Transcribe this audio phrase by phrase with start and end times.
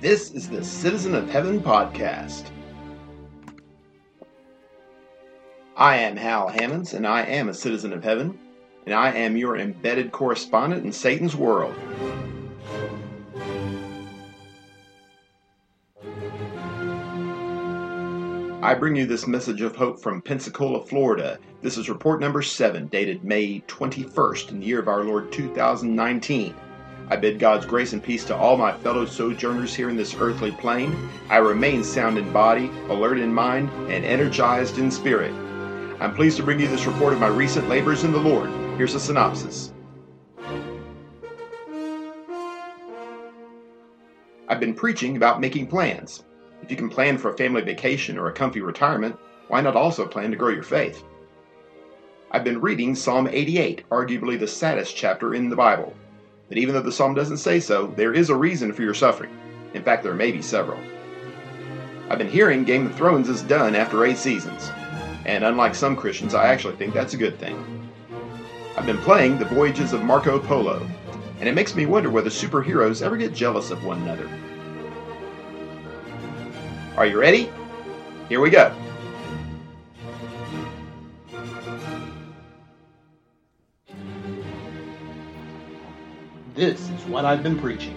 [0.00, 2.50] This is the Citizen of Heaven podcast.
[5.76, 8.38] I am Hal Hammonds, and I am a citizen of heaven,
[8.84, 11.74] and I am your embedded correspondent in Satan's world.
[18.62, 21.38] I bring you this message of hope from Pensacola, Florida.
[21.62, 26.54] This is report number 7, dated May 21st in the year of our Lord 2019.
[27.08, 30.50] I bid God's grace and peace to all my fellow sojourners here in this earthly
[30.50, 31.08] plane.
[31.28, 35.32] I remain sound in body, alert in mind, and energized in spirit.
[36.00, 38.50] I'm pleased to bring you this report of my recent labors in the Lord.
[38.76, 39.72] Here's a synopsis.
[44.48, 46.24] I've been preaching about making plans.
[46.60, 49.16] If you can plan for a family vacation or a comfy retirement,
[49.46, 51.04] why not also plan to grow your faith?
[52.32, 55.94] I've been reading Psalm 88, arguably the saddest chapter in the Bible.
[56.48, 59.36] But even though the psalm doesn't say so, there is a reason for your suffering.
[59.74, 60.78] In fact, there may be several.
[62.08, 64.70] I've been hearing Game of Thrones is done after eight seasons.
[65.24, 67.90] And unlike some Christians, I actually think that's a good thing.
[68.76, 70.86] I've been playing The Voyages of Marco Polo,
[71.40, 74.30] and it makes me wonder whether superheroes ever get jealous of one another.
[76.96, 77.50] Are you ready?
[78.28, 78.72] Here we go.
[86.56, 87.94] This is what I've been preaching.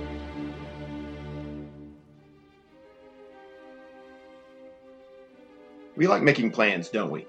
[5.95, 7.25] We like making plans, don't we?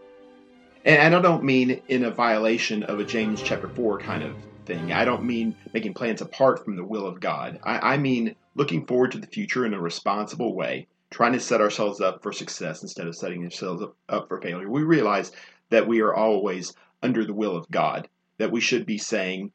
[0.85, 4.35] And I don't mean in a violation of a James chapter 4 kind of
[4.67, 4.93] thing.
[4.93, 7.61] I don't mean making plans apart from the will of God.
[7.63, 11.61] I, I mean looking forward to the future in a responsible way trying to set
[11.61, 14.69] ourselves up for success instead of setting ourselves up for failure.
[14.69, 15.31] We realize
[15.69, 19.53] that we are always under the will of God, that we should be saying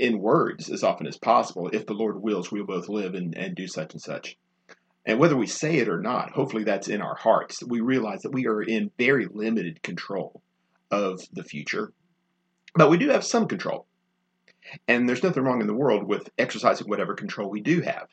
[0.00, 3.54] in words as often as possible, if the Lord wills, we'll both live and, and
[3.54, 4.36] do such and such.
[5.04, 7.62] And whether we say it or not, hopefully that's in our hearts.
[7.62, 10.42] We realize that we are in very limited control
[10.90, 11.92] of the future,
[12.74, 13.86] but we do have some control.
[14.88, 18.08] And there's nothing wrong in the world with exercising whatever control we do have.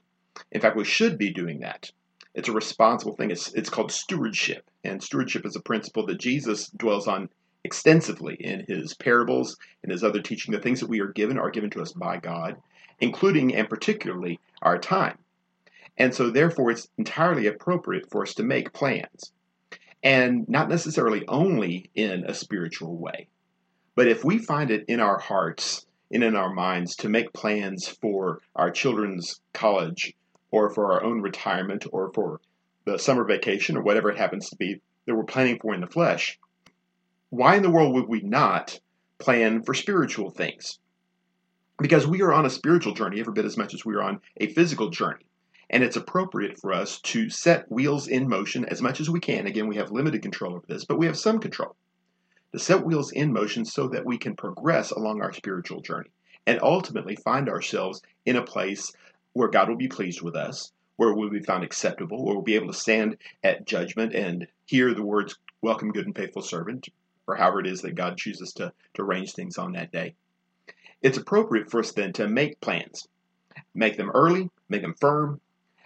[0.52, 1.92] In fact, we should be doing that.
[2.34, 3.32] It's a responsible thing.
[3.32, 4.70] It's, it's called stewardship.
[4.84, 7.30] And stewardship is a principle that Jesus dwells on
[7.68, 10.54] extensively in his parables and his other teaching.
[10.54, 12.56] The things that we are given are given to us by God,
[13.02, 15.18] including and particularly our time.
[15.98, 19.34] And so, therefore, it's entirely appropriate for us to make plans.
[20.02, 23.28] And not necessarily only in a spiritual way.
[23.96, 27.88] But if we find it in our hearts and in our minds to make plans
[27.88, 30.14] for our children's college
[30.52, 32.40] or for our own retirement or for
[32.86, 35.88] the summer vacation or whatever it happens to be that we're planning for in the
[35.88, 36.40] flesh,
[37.30, 38.80] why in the world would we not
[39.20, 40.80] plan for spiritual things?
[41.78, 44.22] Because we are on a spiritual journey every bit as much as we are on
[44.38, 45.26] a physical journey.
[45.70, 49.46] And it's appropriate for us to set wheels in motion as much as we can.
[49.46, 51.76] Again, we have limited control over this, but we have some control.
[52.54, 56.10] To set wheels in motion so that we can progress along our spiritual journey
[56.46, 58.94] and ultimately find ourselves in a place
[59.34, 62.56] where God will be pleased with us, where we'll be found acceptable, where we'll be
[62.56, 66.88] able to stand at judgment and hear the words, Welcome, good and faithful servant,
[67.28, 70.16] or however it is that God chooses to, to arrange things on that day.
[71.02, 73.08] It's appropriate for us then to make plans,
[73.76, 75.40] make them early, make them firm,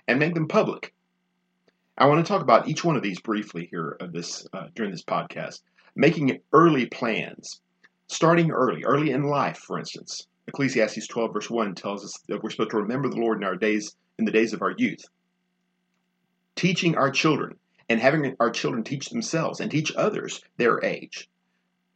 [0.07, 0.93] and make them public.
[1.97, 4.91] I want to talk about each one of these briefly here of this uh, during
[4.91, 5.61] this podcast.
[5.95, 7.61] Making early plans,
[8.07, 10.27] starting early, early in life, for instance.
[10.47, 13.55] Ecclesiastes 12, verse 1 tells us that we're supposed to remember the Lord in our
[13.55, 15.03] days, in the days of our youth.
[16.55, 17.57] Teaching our children
[17.89, 21.29] and having our children teach themselves and teach others their age.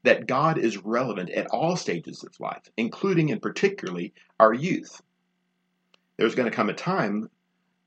[0.06, 5.02] That God is relevant at all stages of life, including and particularly our youth.
[6.18, 7.30] There's going to come a time,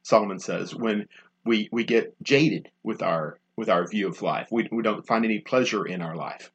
[0.03, 1.09] Solomon says, when
[1.45, 4.47] we, we get jaded with our with our view of life.
[4.53, 6.53] We, we don't find any pleasure in our life.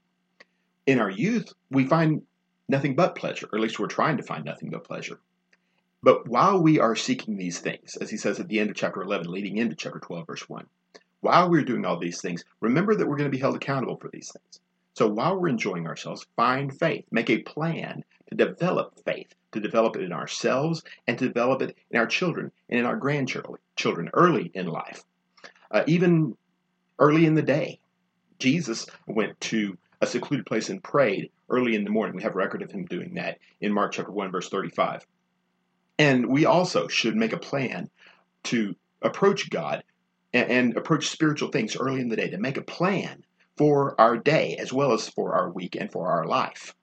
[0.86, 2.22] In our youth, we find
[2.70, 5.20] nothing but pleasure, or at least we're trying to find nothing but pleasure.
[6.02, 9.02] But while we are seeking these things, as he says at the end of chapter
[9.02, 10.66] 11, leading into chapter 12, verse 1,
[11.20, 14.10] while we're doing all these things, remember that we're going to be held accountable for
[14.10, 14.62] these things.
[14.96, 17.06] So while we're enjoying ourselves, find faith.
[17.12, 21.76] Make a plan to develop faith, to develop it in ourselves, and to develop it
[21.90, 25.04] in our children and in our grandchildren early in life.
[25.72, 26.38] Uh, even
[27.00, 27.80] early in the day,
[28.38, 32.16] Jesus went to a secluded place and prayed early in the morning.
[32.16, 35.06] We have record of him doing that in Mark chapter 1, verse 35.
[35.98, 37.90] And we also should make a plan
[38.44, 39.84] to approach God
[40.34, 43.24] and approach spiritual things early in the day, to make a plan
[43.58, 46.76] for our day as well as for our week and for our life.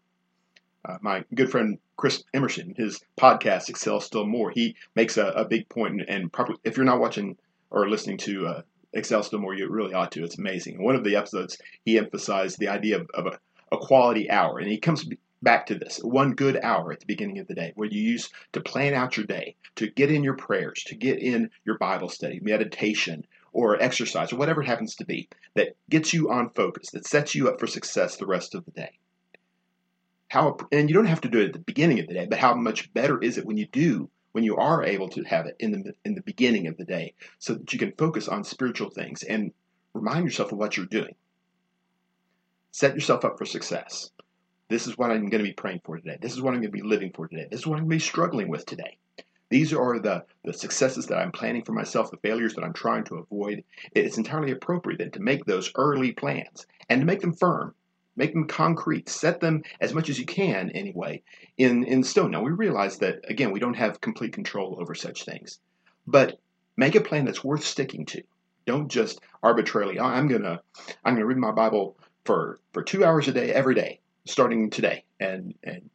[0.84, 5.44] Uh, my good friend Chris Emerson, his podcast Excel Still More, he makes a, a
[5.44, 7.36] big point, and, and, probably if you're not watching
[7.70, 8.62] or listening to uh,
[8.94, 10.24] Excel Still More, you really ought to.
[10.24, 10.82] It's amazing.
[10.82, 13.38] one of the episodes, he emphasized the idea of, of a,
[13.70, 15.04] a quality hour, and he comes
[15.42, 18.30] back to this one good hour at the beginning of the day where you use
[18.52, 22.08] to plan out your day, to get in your prayers, to get in your Bible
[22.08, 26.90] study, meditation, or exercise, or whatever it happens to be, that gets you on focus,
[26.90, 28.98] that sets you up for success the rest of the day.
[30.28, 32.38] How, and you don't have to do it at the beginning of the day, but
[32.38, 35.56] how much better is it when you do, when you are able to have it
[35.58, 38.90] in the in the beginning of the day, so that you can focus on spiritual
[38.90, 39.52] things and
[39.92, 41.16] remind yourself of what you're doing.
[42.70, 44.10] Set yourself up for success.
[44.68, 46.16] This is what I'm going to be praying for today.
[46.22, 47.48] This is what I'm going to be living for today.
[47.50, 48.98] This is what I'm going to be struggling with today.
[49.50, 53.04] These are the, the successes that I'm planning for myself, the failures that I'm trying
[53.04, 53.64] to avoid.
[53.92, 57.74] It's entirely appropriate then to make those early plans and to make them firm,
[58.16, 61.22] make them concrete, set them as much as you can anyway
[61.58, 62.30] in, in stone.
[62.30, 65.58] Now we realize that again we don't have complete control over such things.
[66.06, 66.38] But
[66.76, 68.22] make a plan that's worth sticking to.
[68.66, 70.60] Don't just arbitrarily, oh, I'm gonna
[71.04, 75.04] I'm gonna read my Bible for, for two hours a day every day, starting today.
[75.18, 75.90] And and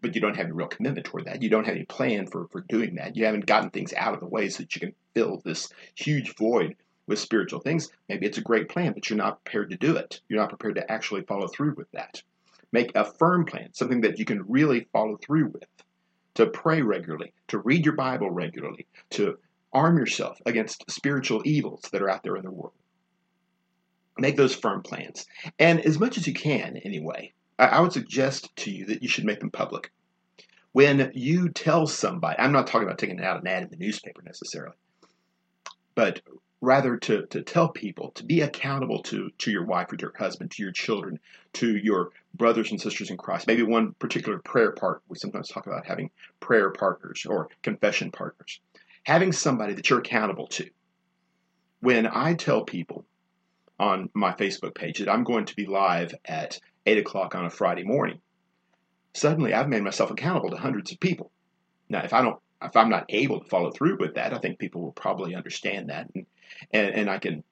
[0.00, 1.42] but you don't have any real commitment toward that.
[1.42, 3.16] You don't have any plan for, for doing that.
[3.16, 6.36] You haven't gotten things out of the way so that you can fill this huge
[6.36, 6.76] void
[7.06, 7.90] with spiritual things.
[8.08, 10.20] Maybe it's a great plan, but you're not prepared to do it.
[10.28, 12.22] You're not prepared to actually follow through with that.
[12.70, 15.68] Make a firm plan, something that you can really follow through with.
[16.34, 19.38] To pray regularly, to read your Bible regularly, to
[19.72, 22.74] arm yourself against spiritual evils that are out there in the world.
[24.18, 25.26] Make those firm plans.
[25.58, 29.24] And as much as you can, anyway, I would suggest to you that you should
[29.24, 29.90] make them public.
[30.72, 34.22] When you tell somebody, I'm not talking about taking out an ad in the newspaper
[34.22, 34.76] necessarily,
[35.94, 36.20] but
[36.60, 40.50] rather to, to tell people to be accountable to, to your wife or your husband,
[40.52, 41.18] to your children,
[41.54, 43.46] to your brothers and sisters in Christ.
[43.46, 45.02] Maybe one particular prayer part.
[45.08, 48.60] We sometimes talk about having prayer partners or confession partners.
[49.04, 50.68] Having somebody that you're accountable to.
[51.80, 53.04] When I tell people
[53.78, 56.58] on my Facebook page that I'm going to be live at
[56.88, 58.20] 8 o'clock on a Friday morning.
[59.14, 61.30] Suddenly, I've made myself accountable to hundreds of people.
[61.88, 64.58] Now, if I don't, if I'm not able to follow through with that, I think
[64.58, 66.26] people will probably understand that, and
[66.72, 67.44] and, and I can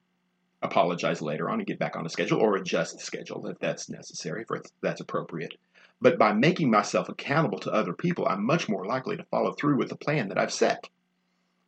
[0.61, 3.89] apologize later on and get back on the schedule or adjust the schedule if that's
[3.89, 5.53] necessary, if that's appropriate.
[6.01, 9.77] But by making myself accountable to other people, I'm much more likely to follow through
[9.77, 10.89] with the plan that I've set.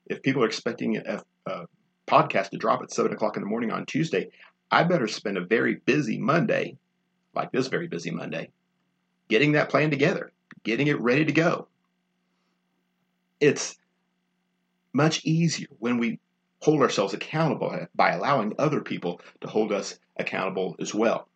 [0.07, 1.65] If people are expecting a, a
[2.07, 4.29] podcast to drop at 7 o'clock in the morning on Tuesday,
[4.71, 6.77] I better spend a very busy Monday
[7.33, 8.49] like this very busy Monday,
[9.27, 10.31] getting that plan together,
[10.63, 11.67] getting it ready to go.
[13.39, 13.77] It's
[14.93, 16.19] much easier when we
[16.61, 21.27] hold ourselves accountable by allowing other people to hold us accountable as well.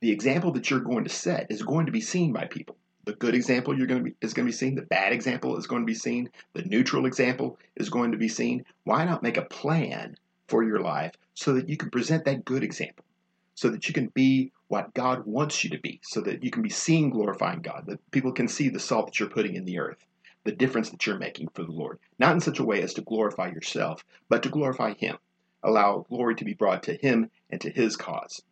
[0.00, 2.76] The example that you're going to set is going to be seen by people.
[3.06, 4.74] The good example you're going to be, is going to be seen.
[4.74, 6.28] The bad example is going to be seen.
[6.52, 8.64] The neutral example is going to be seen.
[8.84, 10.16] Why not make a plan
[10.48, 13.04] for your life so that you can present that good example?
[13.54, 16.62] So that you can be what God wants you to be, so that you can
[16.62, 19.78] be seen glorifying God, that people can see the salt that you're putting in the
[19.78, 20.04] earth,
[20.44, 21.98] the difference that you're making for the Lord.
[22.18, 25.18] Not in such a way as to glorify yourself, but to glorify Him.
[25.62, 28.42] Allow glory to be brought to Him and to His cause.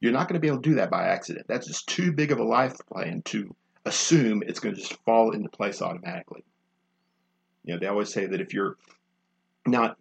[0.00, 1.46] You're not going to be able to do that by accident.
[1.48, 3.54] That's just too big of a life plan to
[3.86, 6.44] assume it's going to just fall into place automatically.
[7.64, 8.76] You know, they always say that if you're
[9.66, 9.96] not,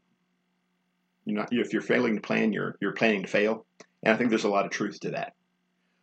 [1.24, 3.66] you're not, if you're failing to plan, you're you're planning to fail.
[4.06, 5.34] And I think there's a lot of truth to that.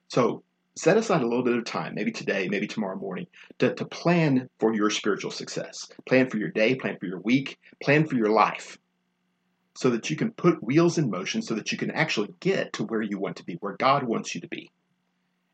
[0.09, 0.42] So
[0.75, 3.28] set aside a little bit of time, maybe today, maybe tomorrow morning,
[3.61, 5.88] to, to plan for your spiritual success.
[6.06, 8.76] Plan for your day, plan for your week, plan for your life.
[9.75, 12.85] So that you can put wheels in motion so that you can actually get to
[12.85, 14.71] where you want to be, where God wants you to be.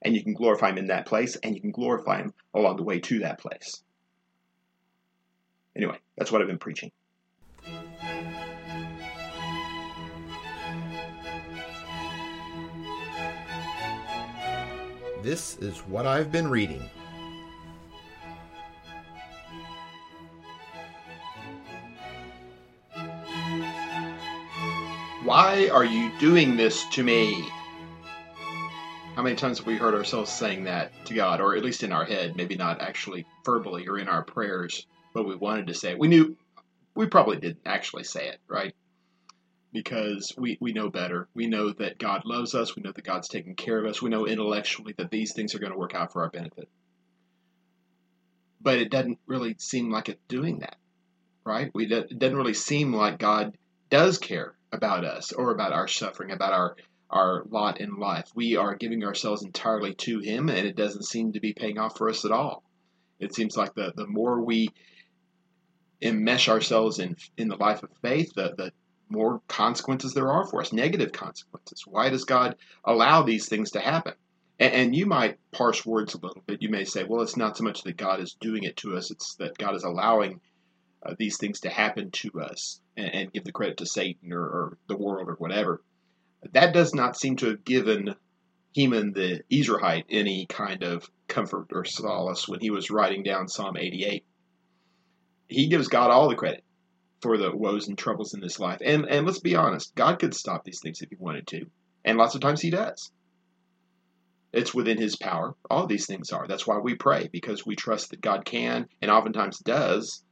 [0.02, 2.82] And you can glorify Him in that place, and you can glorify Him along the
[2.82, 3.82] way to that place.
[5.76, 6.90] Anyway, that's what I've been preaching.
[15.22, 16.88] This is what I've been reading.
[25.24, 27.48] Why are you doing this to me?
[29.16, 31.92] How many times have we heard ourselves saying that to God, or at least in
[31.92, 35.90] our head, maybe not actually verbally or in our prayers, but we wanted to say
[35.90, 35.98] it.
[35.98, 36.36] We knew,
[36.94, 38.72] we probably didn't actually say it, right?
[39.72, 41.28] Because we, we know better.
[41.34, 42.74] We know that God loves us.
[42.74, 44.00] We know that God's taking care of us.
[44.00, 46.68] We know intellectually that these things are going to work out for our benefit.
[48.60, 50.76] But it doesn't really seem like it's doing that,
[51.44, 51.70] right?
[51.74, 53.56] We, it doesn't really seem like God
[53.90, 56.76] does care about us or about our suffering, about our,
[57.10, 58.30] our lot in life.
[58.34, 61.96] We are giving ourselves entirely to Him, and it doesn't seem to be paying off
[61.96, 62.64] for us at all.
[63.20, 64.70] It seems like the, the more we
[66.02, 68.72] enmesh ourselves in in the life of faith, the, the
[69.10, 71.84] more consequences there are for us, negative consequences.
[71.86, 74.14] Why does God allow these things to happen?
[74.58, 76.62] And, and you might parse words a little bit.
[76.62, 79.10] You may say, well, it's not so much that God is doing it to us,
[79.10, 80.40] it's that God is allowing
[81.02, 84.42] uh, these things to happen to us and, and give the credit to Satan or,
[84.42, 85.82] or, the world or whatever.
[86.52, 88.14] That does not seem to have given
[88.72, 93.76] Heman the Ezrahite any kind of comfort or solace when he was writing down Psalm
[93.76, 94.24] 88.
[95.48, 96.64] He gives God all the credit
[97.20, 98.80] for the woes and troubles in this life.
[98.84, 101.66] And and let's be honest, God could stop these things if he wanted to.
[102.04, 103.10] And lots of times he does.
[104.52, 105.54] It's within his power.
[105.70, 106.46] All these things are.
[106.46, 110.22] That's why we pray, because we trust that God can and oftentimes does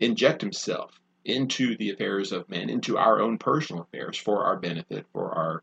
[0.00, 5.06] inject himself into the affairs of men, into our own personal affairs for our benefit,
[5.12, 5.62] for our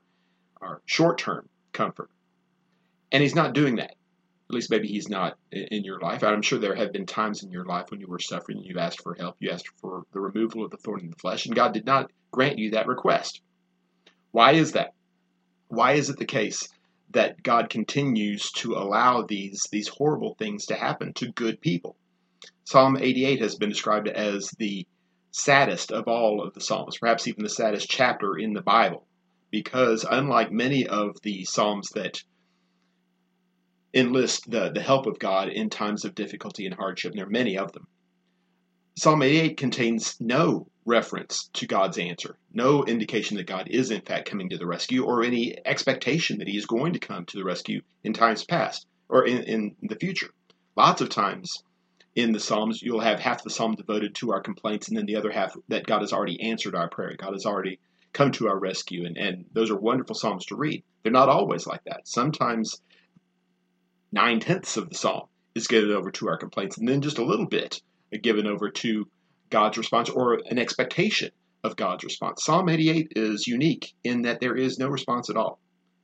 [0.62, 2.10] our short term comfort.
[3.12, 3.97] And he's not doing that
[4.50, 6.24] at least maybe he's not in your life.
[6.24, 8.80] I'm sure there have been times in your life when you were suffering and you
[8.80, 9.36] asked for help.
[9.39, 12.12] You asked for the removal of the thorn in the flesh, and God did not
[12.32, 13.42] grant you that request.
[14.32, 14.94] Why is that?
[15.68, 16.70] Why is it the case
[17.12, 21.98] that God continues to allow these, these horrible things to happen to good people?
[22.63, 24.88] Psalm 88 has been described as the
[25.32, 29.06] saddest of all of the Psalms, perhaps even the saddest chapter in the Bible,
[29.51, 32.24] because unlike many of the Psalms that
[33.98, 37.30] enlist the, the help of God in times of difficulty and hardship, and there are
[37.30, 37.88] many of them.
[38.96, 44.30] Psalm 88 contains no reference to God's answer, no indication that God is in fact
[44.30, 47.44] coming to the rescue, or any expectation that He is going to come to the
[47.44, 50.30] rescue in times past or in, in the future.
[50.75, 51.63] Lots of times
[52.16, 55.16] in the Psalms, you'll have half the Psalm devoted to our complaints, and then the
[55.16, 57.16] other half that God has already answered our prayer.
[57.18, 57.80] God has already
[58.13, 60.84] come to our rescue, and, and those are wonderful Psalms to read.
[61.04, 62.08] They're not always like that.
[62.08, 62.82] Sometimes
[64.11, 67.25] nine tenths of the psalm is given over to our complaints, and then just a
[67.25, 67.81] little bit
[68.21, 69.07] given over to
[69.49, 71.31] God's response or an expectation
[71.63, 72.43] of God's response.
[72.43, 75.59] Psalm 88 is unique in that there is no response at all.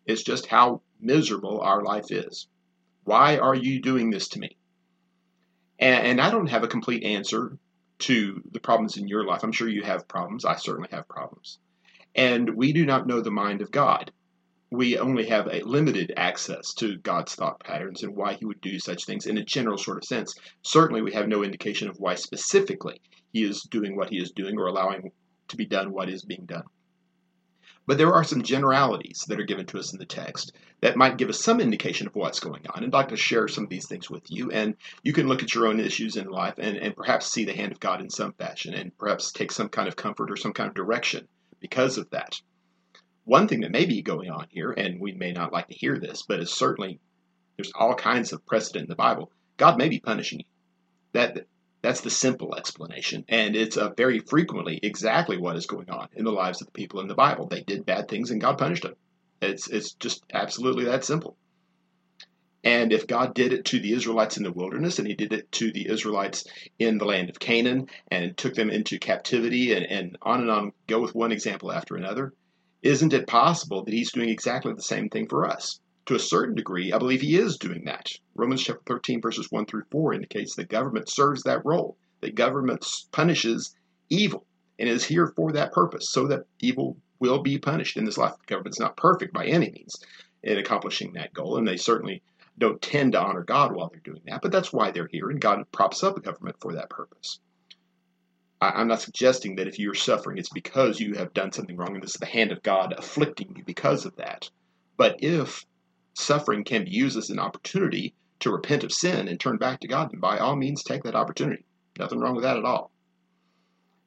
[0.05, 2.47] It's just how miserable our life is.
[3.03, 4.57] Why are you doing this to me?
[5.79, 7.57] And, and I don't have a complete answer
[7.99, 9.43] to the problems in your life.
[9.43, 10.45] I'm sure you have problems.
[10.45, 11.59] I certainly have problems.
[12.15, 14.11] And we do not know the mind of God
[14.73, 18.79] we only have a limited access to God's thought patterns and why he would do
[18.79, 20.33] such things in a general sort of sense.
[20.63, 22.99] Certainly, we have no indication of why specifically
[23.31, 25.11] he is doing what he is doing or allowing
[25.49, 26.63] to be done what is being done.
[27.85, 31.17] But there are some generalities that are given to us in the text that might
[31.17, 32.83] give us some indication of what's going on.
[32.83, 34.49] And I'd like to share some of these things with you.
[34.49, 37.53] And you can look at your own issues in life and, and perhaps see the
[37.53, 40.53] hand of God in some fashion and perhaps take some kind of comfort or some
[40.53, 41.27] kind of direction
[41.59, 42.41] because of that.
[43.25, 45.97] One thing that may be going on here, and we may not like to hear
[45.97, 46.99] this, but is certainly
[47.55, 49.31] there's all kinds of precedent in the Bible.
[49.57, 50.45] God may be punishing you.
[51.13, 51.47] That
[51.81, 56.25] that's the simple explanation, and it's uh, very frequently exactly what is going on in
[56.25, 57.47] the lives of the people in the Bible.
[57.47, 58.95] They did bad things, and God punished them.
[59.41, 61.37] It's it's just absolutely that simple.
[62.63, 65.51] And if God did it to the Israelites in the wilderness, and He did it
[65.53, 66.45] to the Israelites
[66.79, 70.73] in the land of Canaan, and took them into captivity, and, and on and on,
[70.87, 72.33] go with one example after another,
[72.83, 75.79] isn't it possible that he's doing exactly the same thing for us?
[76.07, 78.11] To a certain degree, I believe he is doing that.
[78.35, 82.85] Romans chapter 13, verses 1 through 4 indicates that government serves that role, that government
[83.13, 83.73] punishes
[84.09, 84.45] evil
[84.77, 88.33] and is here for that purpose, so that evil will be punished in this life.
[88.37, 89.95] The government's not perfect by any means
[90.43, 92.21] in accomplishing that goal, and they certainly
[92.57, 95.39] don't tend to honor God while they're doing that, but that's why they're here, and
[95.39, 97.39] God props up a government for that purpose.
[98.71, 102.03] I'm not suggesting that if you're suffering, it's because you have done something wrong and
[102.03, 104.49] this is the hand of God afflicting you because of that.
[104.95, 105.65] But if
[106.13, 109.87] suffering can be used as an opportunity to repent of sin and turn back to
[109.87, 111.65] God, then by all means take that opportunity.
[111.97, 112.91] Nothing wrong with that at all.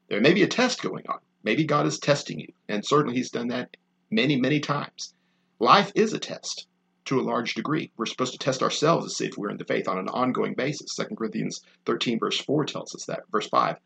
[0.09, 1.19] There may be a test going on.
[1.43, 3.75] Maybe God is testing you, and certainly He's done that
[4.09, 5.13] many, many times.
[5.59, 6.67] Life is a test
[7.05, 7.91] to a large degree.
[7.97, 10.53] We're supposed to test ourselves to see if we're in the faith on an ongoing
[10.53, 10.95] basis.
[10.95, 13.23] 2 Corinthians 13, verse 4 tells us that.
[13.31, 13.77] Verse 5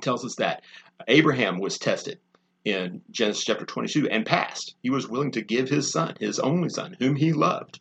[0.00, 0.62] tells us that
[1.08, 2.18] Abraham was tested
[2.64, 4.74] in Genesis chapter 22 and passed.
[4.82, 7.80] He was willing to give his son, his only son, whom he loved.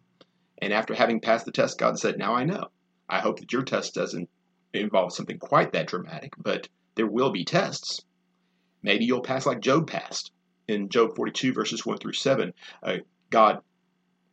[0.61, 2.67] And after having passed the test, God said, Now I know.
[3.09, 4.29] I hope that your test doesn't
[4.73, 8.01] involve something quite that dramatic, but there will be tests.
[8.81, 10.31] Maybe you'll pass like Job passed.
[10.67, 12.53] In Job 42, verses 1 through 7,
[12.83, 12.97] uh,
[13.29, 13.59] God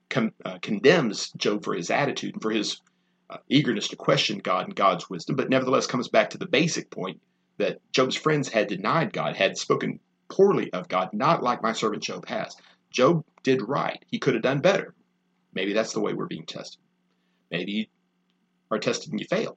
[0.08, 2.80] com- uh, condemns Job for his attitude and for his
[3.28, 6.90] uh, eagerness to question God and God's wisdom, but nevertheless comes back to the basic
[6.90, 7.20] point
[7.60, 12.02] that Job's friends had denied God, had spoken poorly of God, not like my servant
[12.02, 12.56] Job has.
[12.90, 14.04] Job did right.
[14.08, 14.94] He could have done better.
[15.54, 16.80] Maybe that's the way we're being tested.
[17.50, 17.86] Maybe you
[18.70, 19.56] are tested and you fail.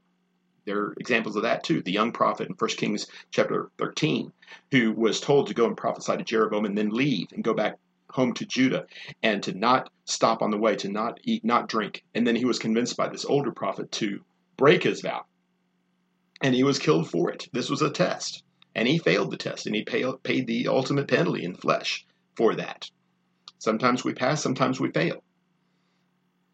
[0.65, 1.81] There are examples of that too.
[1.81, 4.31] The young prophet in 1 Kings chapter 13,
[4.71, 7.77] who was told to go and prophesy to Jeroboam and then leave and go back
[8.09, 8.85] home to Judah
[9.21, 12.03] and to not stop on the way, to not eat, not drink.
[12.15, 14.23] And then he was convinced by this older prophet to
[14.55, 15.25] break his vow.
[16.41, 17.47] And he was killed for it.
[17.53, 18.43] This was a test.
[18.75, 22.55] And he failed the test and he pay, paid the ultimate penalty in flesh for
[22.55, 22.89] that.
[23.59, 25.23] Sometimes we pass, sometimes we fail.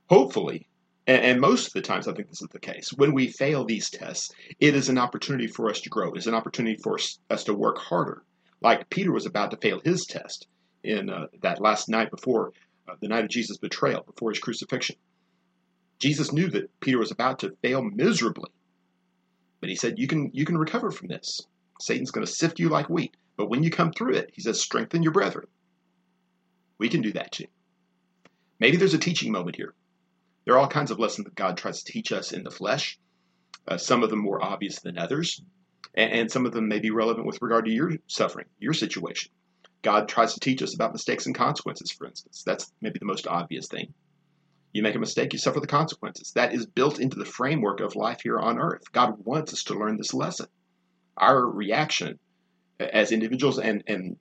[0.09, 0.67] Hopefully,
[1.07, 3.65] and, and, most of the times I think this is the case, when we fail
[3.65, 6.11] these tests, it is an opportunity for us to grow.
[6.13, 8.23] It is an opportunity for us to work harder.
[8.61, 10.47] Like Peter was about to fail his test
[10.83, 12.51] in uh, that last night before
[12.87, 14.97] uh, the night of Jesus' betrayal, before his crucifixion.
[15.99, 18.51] Jesus knew that Peter was about to fail miserably.
[19.59, 21.41] But he said, You can you can recover from this.
[21.79, 23.15] Satan's going to sift you like wheat.
[23.39, 25.47] But when you come through it, he says, strengthen your brethren.
[26.77, 27.45] We can do that too.
[28.59, 29.73] Maybe there's a teaching moment here.
[30.43, 32.99] There are all kinds of lessons that God tries to teach us in the flesh,
[33.65, 35.41] uh, some of them more obvious than others,
[35.93, 39.31] and, and some of them may be relevant with regard to your suffering, your situation.
[39.83, 42.43] God tries to teach us about mistakes and consequences, for instance.
[42.45, 43.93] That's maybe the most obvious thing.
[44.71, 46.31] You make a mistake, you suffer the consequences.
[46.33, 48.91] That is built into the framework of life here on earth.
[48.91, 50.47] God wants us to learn this lesson
[51.19, 52.17] our reaction
[52.79, 54.17] as individuals and, and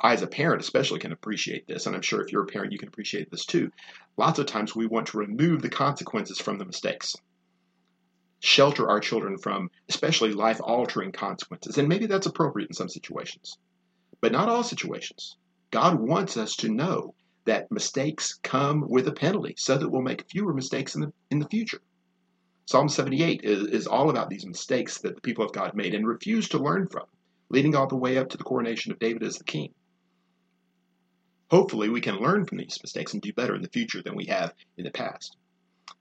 [0.00, 2.72] I, as a parent, especially can appreciate this, and I'm sure if you're a parent,
[2.72, 3.70] you can appreciate this too.
[4.16, 7.14] Lots of times we want to remove the consequences from the mistakes,
[8.40, 11.78] shelter our children from especially life altering consequences.
[11.78, 13.56] And maybe that's appropriate in some situations,
[14.20, 15.36] but not all situations.
[15.70, 17.14] God wants us to know
[17.44, 21.38] that mistakes come with a penalty so that we'll make fewer mistakes in the, in
[21.38, 21.80] the future.
[22.66, 26.06] Psalm 78 is, is all about these mistakes that the people of God made and
[26.06, 27.04] refused to learn from,
[27.50, 29.72] leading all the way up to the coronation of David as the king.
[31.50, 34.24] Hopefully, we can learn from these mistakes and do better in the future than we
[34.26, 35.36] have in the past.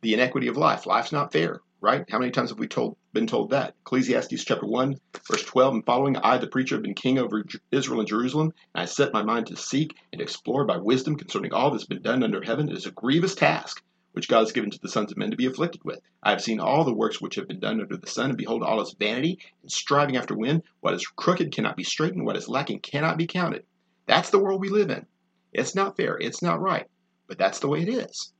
[0.03, 0.85] The inequity of life.
[0.85, 2.03] Life's not fair, right?
[2.09, 3.75] How many times have we told, been told that?
[3.83, 4.97] Ecclesiastes chapter 1,
[5.31, 8.81] verse 12 and following I, the preacher, have been king over Israel and Jerusalem, and
[8.81, 12.21] I set my mind to seek and explore by wisdom concerning all that's been done
[12.21, 12.67] under heaven.
[12.67, 15.37] It is a grievous task which God has given to the sons of men to
[15.37, 16.01] be afflicted with.
[16.21, 18.61] I have seen all the works which have been done under the sun, and behold,
[18.61, 20.63] all is vanity and striving after wind.
[20.81, 23.63] What is crooked cannot be straightened, what is lacking cannot be counted.
[24.05, 25.05] That's the world we live in.
[25.53, 26.87] It's not fair, it's not right,
[27.29, 28.33] but that's the way it is.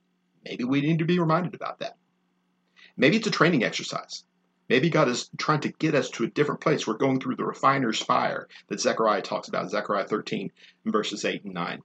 [0.46, 1.98] Maybe we need to be reminded about that.
[2.98, 4.24] Maybe it's a training exercise.
[4.70, 6.88] Maybe God is trying to get us to a different place.
[6.88, 10.52] We're going through the refiner's fire that Zechariah talks about, Zechariah 13,
[10.86, 11.82] verses 8 and 9.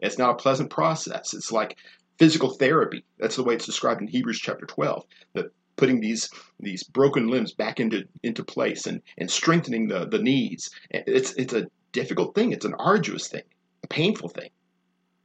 [0.00, 1.34] It's not a pleasant process.
[1.34, 1.76] It's like
[2.18, 3.04] physical therapy.
[3.18, 5.04] That's the way it's described in Hebrews chapter 12.
[5.34, 10.18] That putting these these broken limbs back into into place and and strengthening the the
[10.18, 10.70] knees.
[10.90, 12.52] It's it's a difficult thing.
[12.52, 13.42] It's an arduous thing,
[13.82, 14.50] a painful thing.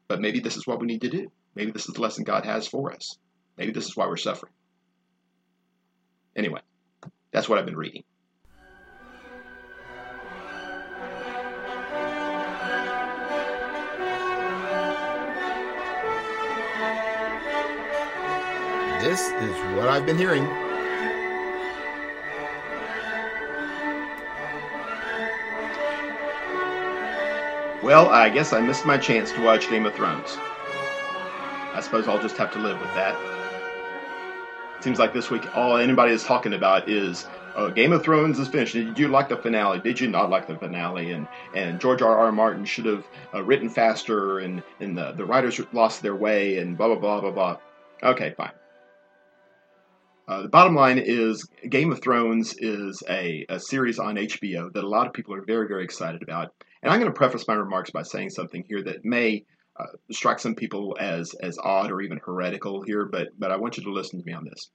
[0.08, 1.32] But maybe this is what we need to do.
[1.58, 3.18] Maybe this is the lesson God has for us.
[3.58, 4.54] Maybe this is why we're suffering.
[6.36, 6.62] Anyway,
[7.32, 8.04] that's what I've been reading.
[19.02, 20.46] This is what I've been hearing.
[27.82, 30.38] Well, I guess I missed my chance to watch Game of Thrones.
[31.78, 33.16] I suppose I'll just have to live with that.
[34.78, 38.40] It seems like this week all anybody is talking about is uh, Game of Thrones
[38.40, 38.74] is finished.
[38.74, 39.80] Did you like the finale?
[39.80, 41.12] Did you not like the finale?
[41.12, 42.18] And and George R.
[42.18, 42.32] R.
[42.32, 46.76] Martin should have uh, written faster, and and the, the writers lost their way, and
[46.76, 47.58] blah blah blah blah blah.
[48.02, 48.54] Okay, fine.
[50.28, 54.84] Uh, the bottom line is Game of Thrones is a, a series on HBO that
[54.84, 56.54] a lot of people are very, very excited about.
[56.82, 59.46] And I'm going to preface my remarks by saying something here that may
[59.80, 63.78] uh, strike some people as, as odd or even heretical here, but, but I want
[63.78, 64.70] you to listen to me on this.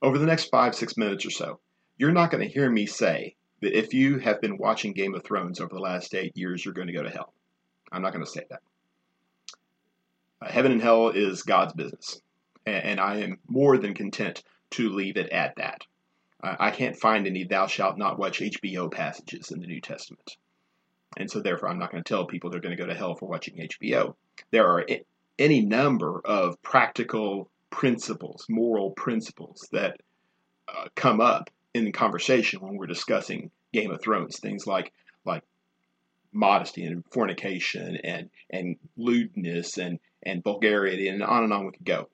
[0.00, 1.60] Over the next five, six minutes or so,
[1.96, 5.24] you're not going to hear me say that if you have been watching Game of
[5.24, 7.32] Thrones over the last eight years, you're going to go to hell.
[7.90, 8.60] I'm not going to say that.
[10.40, 12.20] Uh, heaven and hell is God's business.
[12.64, 15.84] And, and I am more than content to leave it at that.
[16.40, 20.36] I can't find any thou shalt not watch HBO passages in the New Testament.
[21.16, 23.16] And so, therefore, I'm not going to tell people they're going to go to hell
[23.16, 24.14] for watching HBO.
[24.50, 24.86] There are
[25.38, 30.00] any number of practical principles, moral principles that
[30.68, 34.38] uh, come up in conversation when we're discussing Game of Thrones.
[34.40, 34.92] Things like
[35.24, 35.42] like
[36.32, 41.84] modesty and fornication and and lewdness and and vulgarity and on and on we could
[41.84, 42.08] go.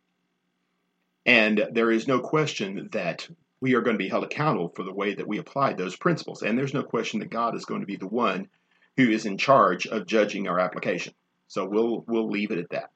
[1.27, 3.27] And there is no question that
[3.61, 6.43] we are going to be held accountable for the way that we applied those principles.
[6.43, 8.49] And there's no question that God is going to be the one
[8.97, 11.15] who is in charge of judging our application.
[11.55, 12.91] So we'll we'll leave it at that.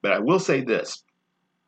[0.00, 1.02] But I will say this: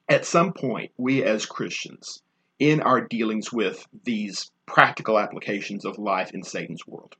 [0.08, 2.22] at some point, we as Christians,
[2.60, 7.16] in our dealings with these practical applications of life in Satan's world,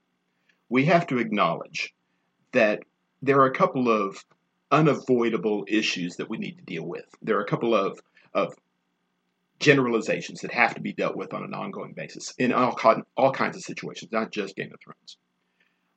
[0.68, 1.92] we have to acknowledge
[2.52, 2.78] that
[3.20, 4.24] there are a couple of
[4.70, 7.06] unavoidable issues that we need to deal with.
[7.20, 7.98] There are a couple of,
[8.34, 8.54] of
[9.58, 12.78] generalizations that have to be dealt with on an ongoing basis in all,
[13.16, 15.16] all kinds of situations, not just Game of Thrones.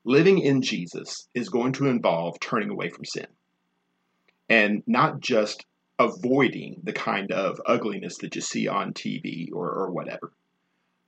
[0.04, 3.28] Living in Jesus is going to involve turning away from sin
[4.50, 5.66] and not just
[6.00, 10.32] avoiding the kind of ugliness that you see on TV or, or whatever,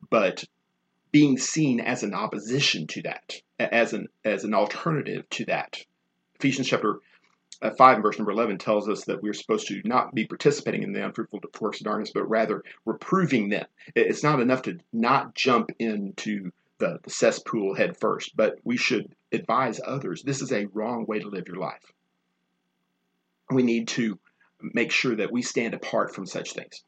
[0.10, 0.44] but
[1.12, 5.84] being seen as an opposition to that, as an as an alternative to that.
[6.36, 7.00] Ephesians chapter
[7.62, 10.84] uh, 5 and verse number 11 tells us that we're supposed to not be participating
[10.84, 13.66] in the unfruitful works of darkness, but rather reproving them.
[13.96, 19.16] It's not enough to not jump into the, the cesspool head first, but we should
[19.32, 21.92] advise others this is a wrong way to live your life.
[23.50, 24.20] We need to
[24.62, 26.84] make sure that we stand apart from such things.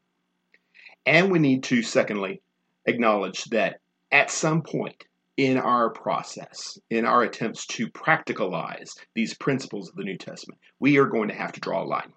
[1.04, 2.42] And we need to, secondly,
[2.86, 5.04] acknowledge that at some point
[5.36, 10.98] in our process, in our attempts to practicalize these principles of the New Testament, we
[10.98, 12.12] are going to have to draw a line.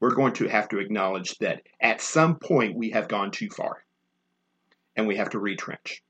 [0.00, 3.84] We're going to have to acknowledge that at some point we have gone too far
[4.96, 6.02] and we have to retrench.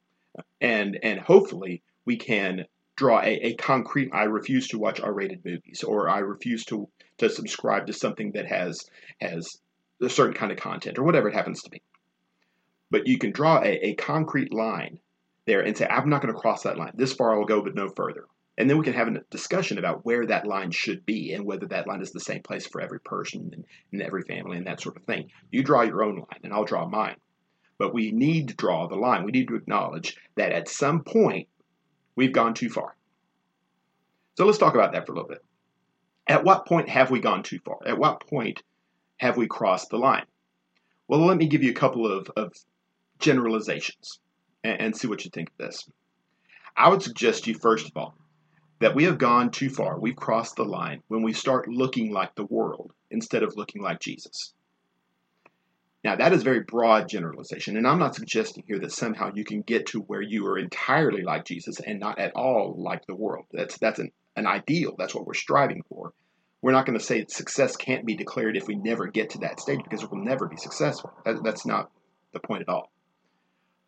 [0.61, 2.67] And, and hopefully we can
[2.97, 6.89] draw a, a concrete I refuse to watch R rated movies or I refuse to,
[7.19, 8.85] to subscribe to something that has
[9.21, 9.59] has
[10.03, 11.83] a certain kind of content or whatever it happens to be.
[12.91, 14.99] But you can draw a, a concrete line
[15.47, 16.93] there and say, I'm not going to cross that line.
[16.95, 18.25] This far I will go, but no further.
[18.59, 21.67] And then we can have a discussion about where that line should be and whether
[21.69, 24.81] that line is the same place for every person and, and every family and that
[24.81, 25.31] sort of thing.
[25.51, 27.17] You draw your own line, and I'll draw mine.
[27.81, 29.25] But we need to draw the line.
[29.25, 31.49] We need to acknowledge that at some point
[32.15, 32.95] we've gone too far.
[34.37, 35.43] So let's talk about that for a little bit.
[36.29, 37.79] At what point have we gone too far?
[37.87, 38.63] At what point
[39.17, 40.27] have we crossed the line?
[41.09, 42.53] Well, let me give you a couple of, of
[43.19, 44.21] generalizations
[44.63, 45.89] and, and see what you think of this.
[46.77, 48.15] I would suggest you, first of all,
[48.81, 49.99] that we have gone too far.
[49.99, 54.01] We've crossed the line when we start looking like the world instead of looking like
[54.01, 54.53] Jesus.
[56.03, 59.61] Now, that is very broad generalization, and I'm not suggesting here that somehow you can
[59.61, 63.45] get to where you are entirely like Jesus and not at all like the world.
[63.53, 64.95] That's that's an, an ideal.
[64.97, 66.13] That's what we're striving for.
[66.63, 69.61] We're not going to say success can't be declared if we never get to that
[69.61, 71.13] stage because we'll never be successful.
[71.25, 71.91] That, that's not
[72.33, 72.91] the point at all.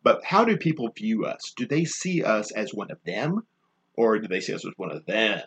[0.03, 1.53] But how do people view us?
[1.55, 3.47] Do they see us as one of them,
[3.95, 5.41] or do they see us as one of them?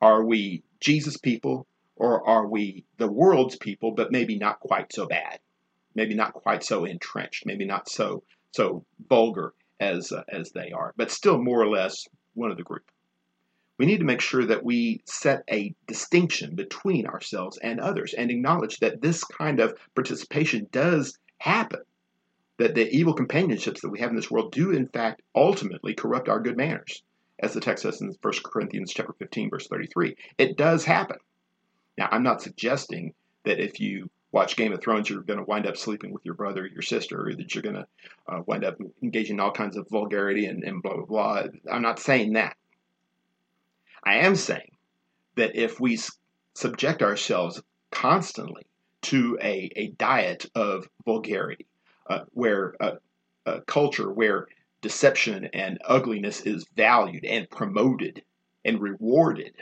[0.00, 5.06] Are we Jesus people, or are we the world's people, but maybe not quite so
[5.06, 5.40] bad?
[5.94, 10.92] Maybe not quite so entrenched, maybe not so so vulgar as uh, as they are,
[10.96, 12.90] but still more or less one of the group.
[13.78, 18.30] We need to make sure that we set a distinction between ourselves and others and
[18.30, 21.80] acknowledge that this kind of participation does happen
[22.58, 26.28] that the evil companionships that we have in this world do in fact ultimately corrupt
[26.28, 27.02] our good manners
[27.38, 31.18] as the text says in 1 corinthians chapter 15 verse 33 it does happen
[31.98, 33.12] now i'm not suggesting
[33.44, 36.34] that if you watch game of thrones you're going to wind up sleeping with your
[36.34, 37.86] brother or your sister or that you're going to
[38.28, 41.42] uh, wind up engaging in all kinds of vulgarity and, and blah blah blah.
[41.70, 42.56] I'm not saying that.
[44.04, 44.76] I am saying
[45.36, 45.98] that if we
[46.54, 48.66] subject ourselves constantly
[49.02, 51.66] to a, a diet of vulgarity
[52.08, 52.96] uh, where uh,
[53.46, 54.48] a culture where
[54.82, 58.22] deception and ugliness is valued and promoted
[58.64, 59.54] and rewarded,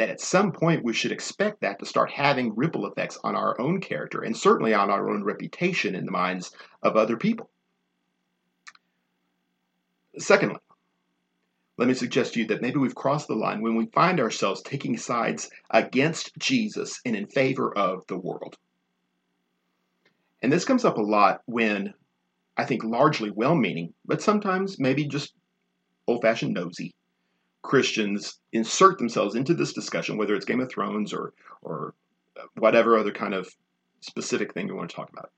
[0.00, 3.60] that at some point we should expect that to start having ripple effects on our
[3.60, 7.50] own character and certainly on our own reputation in the minds of other people.
[10.16, 10.56] Secondly,
[11.76, 14.62] let me suggest to you that maybe we've crossed the line when we find ourselves
[14.62, 18.56] taking sides against Jesus and in favor of the world.
[20.40, 21.92] And this comes up a lot when
[22.56, 25.34] I think largely well meaning, but sometimes maybe just
[26.06, 26.94] old fashioned nosy
[27.62, 31.94] Christians insert themselves into this discussion, whether it's Game of Thrones or, or
[32.56, 33.48] whatever other kind of
[34.00, 35.30] specific thing you want to talk about,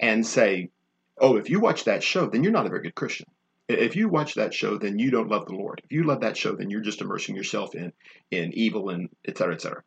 [0.00, 0.70] and say,
[1.18, 3.26] oh, if you watch that show, then you're not a very good Christian.
[3.68, 5.80] If you watch that show, then you don't love the Lord.
[5.84, 7.92] If you love that show, then you're just immersing yourself in
[8.32, 9.82] in evil and et cetera, et cetera.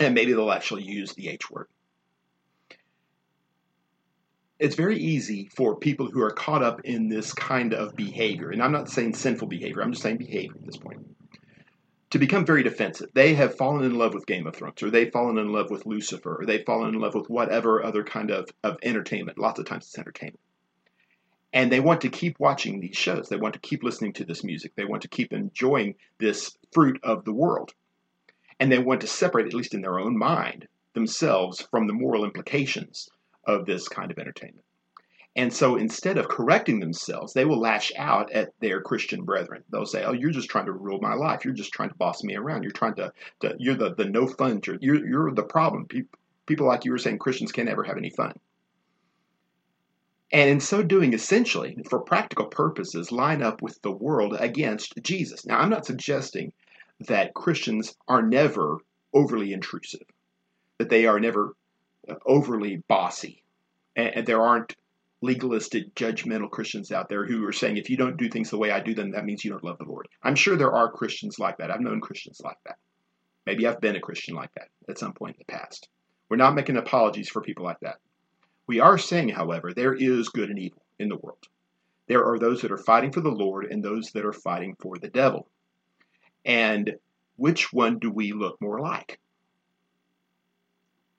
[0.00, 1.68] And maybe they'll actually use the H word
[4.58, 8.62] it's very easy for people who are caught up in this kind of behavior, and
[8.62, 11.04] I'm not saying sinful behavior, I'm just saying behavior at this point,
[12.10, 13.10] to become very defensive.
[13.14, 15.86] They have fallen in love with Game of Thrones, or they've fallen in love with
[15.86, 19.38] Lucifer, or they've fallen in love with whatever other kind of, of entertainment.
[19.38, 20.40] Lots of times it's entertainment.
[21.52, 23.28] And they want to keep watching these shows.
[23.28, 24.72] They want to keep listening to this music.
[24.74, 27.72] They want to keep enjoying this fruit of the world.
[28.58, 32.24] And they want to separate, at least in their own mind, themselves from the moral
[32.24, 33.08] implications
[33.46, 34.64] of this kind of entertainment.
[35.36, 39.64] And so instead of correcting themselves, they will lash out at their Christian brethren.
[39.70, 41.44] They'll say, "Oh, you're just trying to rule my life.
[41.44, 42.62] You're just trying to boss me around.
[42.62, 44.60] You're trying to, to you're the, the no fun.
[44.80, 45.86] You're, you're the problem.
[45.86, 48.34] People, people like you were saying Christians can't ever have any fun."
[50.32, 55.44] And in so doing, essentially, for practical purposes, line up with the world against Jesus.
[55.44, 56.52] Now, I'm not suggesting
[57.00, 58.78] that Christians are never
[59.12, 60.06] overly intrusive,
[60.78, 61.54] that they are never
[62.26, 63.42] overly bossy,
[63.96, 64.76] and there aren't
[65.22, 68.70] legalistic, judgmental Christians out there who are saying, if you don't do things the way
[68.70, 70.06] I do them, that means you don't love the Lord.
[70.22, 71.70] I'm sure there are Christians like that.
[71.70, 72.76] I've known Christians like that.
[73.46, 75.88] Maybe I've been a Christian like that at some point in the past.
[76.28, 77.96] We're not making apologies for people like that.
[78.66, 81.46] We are saying, however, there is good and evil in the world.
[82.06, 84.98] There are those that are fighting for the Lord and those that are fighting for
[84.98, 85.48] the devil.
[86.44, 86.96] And
[87.36, 89.20] which one do we look more like?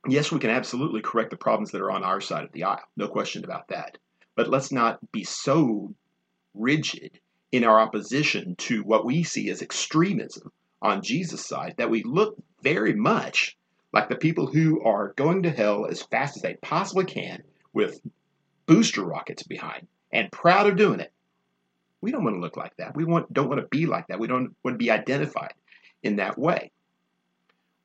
[0.08, 2.84] Yes, we can absolutely correct the problems that are on our side of the aisle.
[2.98, 3.98] No question about that.
[4.36, 5.94] But let's not be so
[6.54, 7.20] rigid
[7.52, 12.36] in our opposition to what we see as extremism on Jesus' side that we look
[12.62, 13.58] very much
[13.94, 18.02] like the people who are going to hell as fast as they possibly can with
[18.66, 21.12] booster rockets behind and proud of doing it.
[22.02, 22.96] We don't want to look like that.
[22.96, 24.20] We want, don't want to be like that.
[24.20, 25.54] We don't want to be identified
[26.04, 26.72] in that way.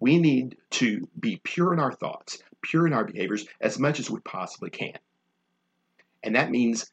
[0.00, 4.10] We need to be pure in our thoughts, pure in our behaviors as much as
[4.10, 4.98] we possibly can.
[6.22, 6.90] And that means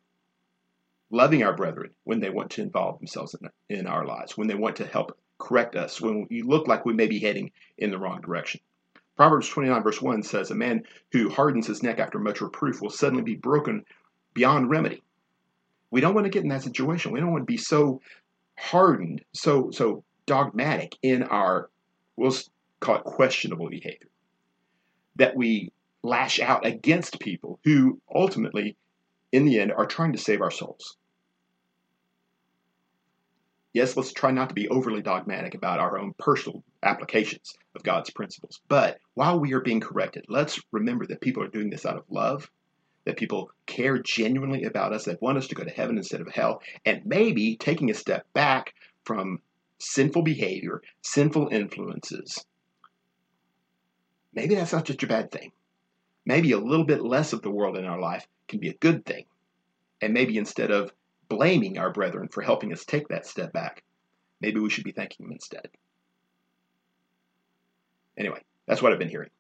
[1.09, 4.55] loving our brethren when they want to involve themselves in, in our lives, when they
[4.55, 7.97] want to help correct us, when we look like we may be heading in the
[7.97, 8.59] wrong direction.
[9.15, 12.89] Proverbs 29, verse 1 says, A man who hardens his neck after much reproof will
[12.89, 13.83] suddenly be broken
[14.33, 15.01] beyond remedy.
[15.89, 17.11] We don't want to get in that situation.
[17.11, 18.01] We don't want to be so
[18.57, 21.69] hardened, so so dogmatic in our
[22.15, 22.35] we'll
[22.79, 24.09] call it questionable behavior.
[25.15, 25.71] That we
[26.03, 28.77] lash out against people who ultimately,
[29.31, 30.97] in the end, are trying to save our souls.
[33.73, 38.09] Yes, let's try not to be overly dogmatic about our own personal applications of God's
[38.09, 38.59] principles.
[38.67, 42.09] But while we are being corrected, let's remember that people are doing this out of
[42.09, 42.49] love,
[43.05, 46.27] that people care genuinely about us, that want us to go to heaven instead of
[46.27, 49.41] hell, and maybe taking a step back from
[49.79, 52.45] sinful behavior, sinful influences,
[54.37, 55.51] maybe that's not such a bad thing.
[56.23, 59.03] Maybe a little bit less of the world in our life can be a good
[59.03, 59.25] thing.
[59.99, 60.93] And maybe instead of
[61.27, 63.81] blaming our brethren for helping us take that step back,
[64.39, 65.67] maybe we should be thanking them instead.
[68.15, 69.31] Anyway, that's what I've been hearing.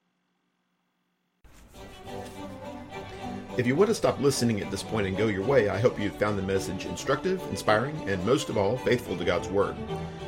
[3.55, 5.99] If you would have stopped listening at this point and go your way, I hope
[5.99, 9.75] you found the message instructive, inspiring, and most of all, faithful to God's Word.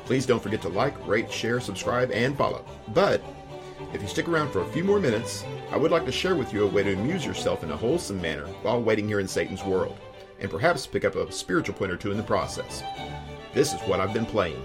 [0.06, 2.64] Please don't forget to like, rate, share, subscribe, and follow.
[2.90, 3.24] But
[3.94, 6.54] if you stick around for a few more minutes, I would like to share with
[6.54, 9.64] you a way to amuse yourself in a wholesome manner while waiting here in Satan's
[9.64, 9.98] world,
[10.40, 12.84] and perhaps pick up a spiritual point or two in the process.
[13.54, 14.62] This is what I've been playing.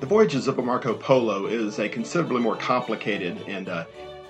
[0.00, 3.84] The Voyages of Marco Polo is a considerably more complicated and uh,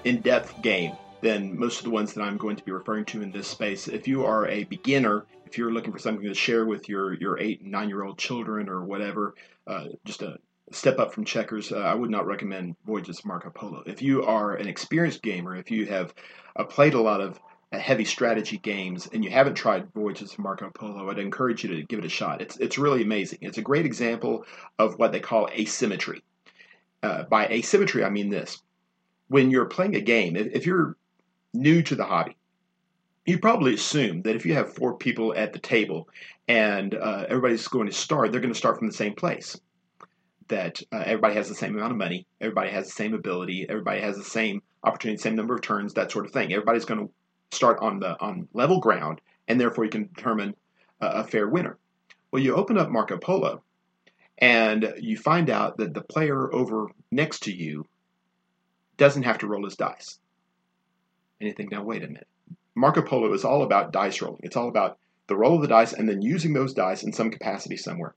[0.05, 3.23] in depth game than most of the ones that I'm going to be referring to
[3.23, 3.89] in this space.
[3.89, 7.37] If you are a beginner if you're looking for something to share with your your
[7.39, 9.35] eight and nine year old children or whatever,
[9.67, 10.39] uh, just a
[10.71, 13.83] step up from checkers, uh, I would not recommend Voyages Marco Polo.
[13.85, 16.15] If you are an experienced gamer, if you have
[16.55, 17.41] uh, played a lot of
[17.73, 21.75] uh, heavy strategy games and you haven't tried Voyages of Marco Polo, I'd encourage you
[21.75, 22.41] to give it a shot.
[22.41, 23.41] It's it's really amazing.
[23.43, 24.45] It's a great example
[24.79, 26.23] of what they call asymmetry.
[27.03, 28.63] Uh, by asymmetry, I mean this:
[29.27, 30.97] when you're playing a game, if, if you're
[31.53, 32.37] new to the hobby,
[33.31, 36.09] you probably assume that if you have four people at the table
[36.49, 39.59] and uh, everybody's going to start, they're going to start from the same place.
[40.49, 44.01] That uh, everybody has the same amount of money, everybody has the same ability, everybody
[44.01, 46.53] has the same opportunity, same number of turns, that sort of thing.
[46.53, 47.13] Everybody's going to
[47.57, 50.57] start on the on level ground, and therefore you can determine
[51.01, 51.79] a, a fair winner.
[52.33, 53.63] Well, you open up Marco Polo,
[54.39, 57.87] and you find out that the player over next to you
[58.97, 60.19] doesn't have to roll his dice.
[61.39, 62.27] And you think, now wait a minute
[62.81, 64.41] Marco Polo is all about dice rolling.
[64.43, 67.31] It's all about the roll of the dice and then using those dice in some
[67.31, 68.15] capacity somewhere.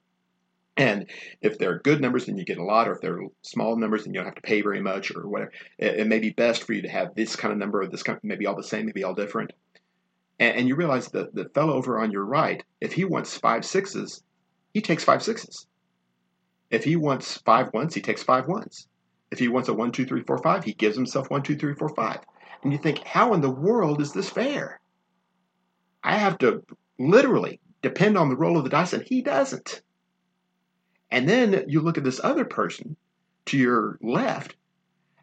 [0.78, 1.08] And
[1.42, 4.14] if they're good numbers, then you get a lot, or if they're small numbers, then
[4.14, 5.52] you don't have to pay very much, or whatever.
[5.78, 8.02] It, it may be best for you to have this kind of number, or this
[8.02, 9.52] kind, maybe all the same, maybe all different.
[10.40, 13.66] And, and you realize that the fellow over on your right, if he wants five
[13.66, 14.24] sixes,
[14.74, 15.68] he takes five sixes.
[16.72, 18.88] If he wants five ones, he takes five ones.
[19.30, 21.76] If he wants a one, two, three, four, five, he gives himself one, two, three,
[21.76, 22.22] four, five.
[22.64, 24.80] And you think, how in the world is this fair?
[26.04, 26.64] I have to
[26.98, 29.82] literally depend on the roll of the dice, and he doesn't.
[31.12, 32.96] And then you look at this other person
[33.46, 34.56] to your left,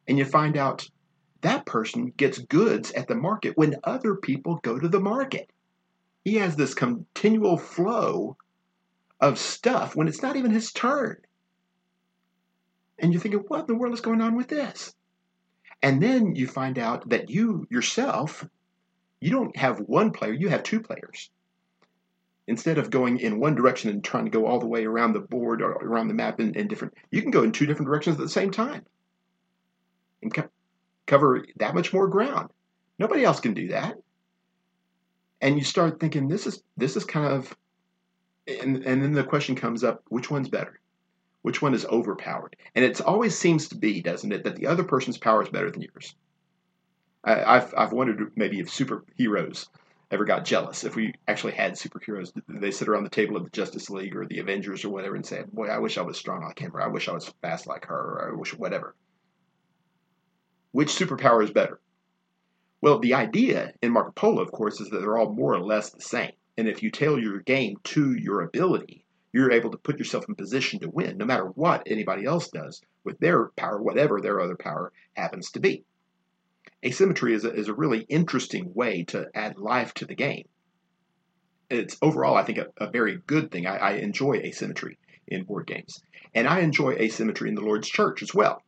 [0.07, 0.89] and you find out
[1.41, 5.51] that person gets goods at the market when other people go to the market.
[6.25, 8.37] He has this continual flow
[9.19, 11.17] of stuff when it's not even his turn.
[12.99, 14.95] And you're thinking, what in the world is going on with this?
[15.83, 18.47] And then you find out that you yourself,
[19.21, 21.31] you don't have one player, you have two players.
[22.47, 25.21] Instead of going in one direction and trying to go all the way around the
[25.21, 28.17] board or around the map in, in different, you can go in two different directions
[28.17, 28.85] at the same time
[30.23, 30.49] and co-
[31.07, 32.51] cover that much more ground.
[32.99, 33.97] Nobody else can do that.
[35.41, 37.57] And you start thinking, this is this is kind of,
[38.47, 40.81] and, and then the question comes up, which one's better?
[41.43, 42.57] Which one is overpowered?
[42.75, 45.71] And it always seems to be, doesn't it, that the other person's power is better
[45.71, 46.15] than yours.
[47.25, 49.69] I, have I've wondered maybe if superheroes
[50.11, 50.85] ever got jealous.
[50.85, 54.27] If we actually had superheroes, they sit around the table of the Justice League or
[54.27, 56.81] the Avengers or whatever and say, "Boy, I wish I was strong like him, or
[56.81, 58.95] I wish I was fast like her, or I wish whatever."
[60.73, 61.81] Which superpower is better?
[62.81, 65.91] Well, the idea in Marco Polo, of course, is that they're all more or less
[65.91, 66.33] the same.
[66.57, 70.35] And if you tailor your game to your ability, you're able to put yourself in
[70.35, 74.57] position to win, no matter what anybody else does with their power, whatever their other
[74.57, 75.85] power happens to be.
[76.85, 80.49] Asymmetry is a, is a really interesting way to add life to the game.
[81.69, 83.67] It's overall, I think, a, a very good thing.
[83.67, 86.03] I, I enjoy asymmetry in board games.
[86.35, 88.63] And I enjoy asymmetry in the Lord's church as well.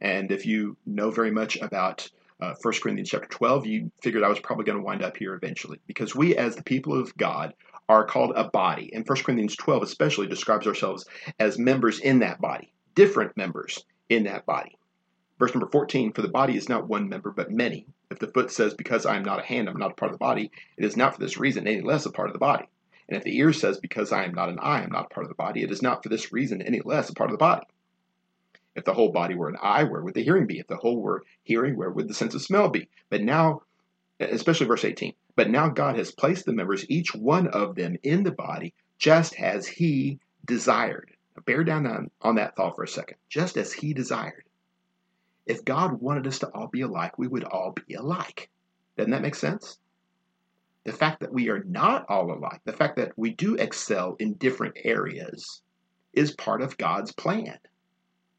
[0.00, 2.08] And if you know very much about
[2.40, 5.34] uh, 1 Corinthians chapter 12, you figured I was probably going to wind up here
[5.34, 5.78] eventually.
[5.86, 7.54] Because we, as the people of God,
[7.88, 8.92] are called a body.
[8.94, 11.04] And 1 Corinthians 12 especially describes ourselves
[11.38, 14.78] as members in that body, different members in that body.
[15.38, 17.86] Verse number 14 For the body is not one member, but many.
[18.10, 20.18] If the foot says, Because I am not a hand, I'm not a part of
[20.18, 22.68] the body, it is not for this reason any less a part of the body.
[23.08, 25.24] And if the ear says, Because I am not an eye, I'm not a part
[25.24, 27.38] of the body, it is not for this reason any less a part of the
[27.38, 27.66] body.
[28.74, 30.58] If the whole body were an eye, where would the hearing be?
[30.58, 32.88] If the whole were hearing, where would the sense of smell be?
[33.10, 33.62] But now,
[34.20, 38.22] especially verse 18, but now God has placed the members, each one of them, in
[38.22, 41.10] the body, just as He desired.
[41.36, 43.16] Now bear down on, on that thought for a second.
[43.28, 44.44] Just as He desired.
[45.46, 48.50] If God wanted us to all be alike, we would all be alike.
[48.96, 49.78] Doesn't that make sense?
[50.84, 54.34] The fact that we are not all alike, the fact that we do excel in
[54.34, 55.62] different areas,
[56.12, 57.58] is part of God's plan.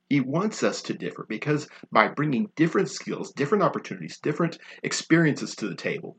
[0.09, 5.67] He wants us to differ because by bringing different skills, different opportunities, different experiences to
[5.67, 6.17] the table,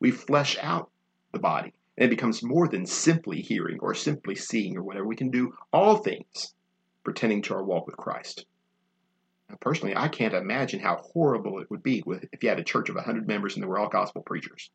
[0.00, 0.90] we flesh out
[1.32, 5.06] the body and it becomes more than simply hearing or simply seeing or whatever.
[5.06, 6.54] We can do all things
[7.04, 8.46] pertaining to our walk with Christ.
[9.48, 12.64] Now, personally, I can't imagine how horrible it would be with, if you had a
[12.64, 14.70] church of 100 members and they were all gospel preachers.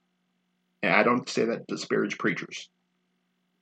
[0.84, 2.70] And I don't say that to disparage preachers.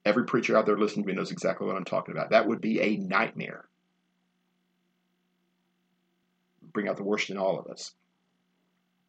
[0.05, 2.31] Every preacher out there listening to me knows exactly what I'm talking about.
[2.31, 3.69] That would be a nightmare.
[6.73, 7.93] Bring out the worst in all of us.